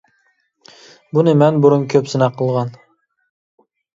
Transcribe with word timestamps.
بۇنى 1.17 1.35
مەن 1.41 1.59
بۇرۇن 1.65 1.85
كۆپ 1.95 2.09
سىناق 2.13 2.35
قىلغان. 2.39 2.75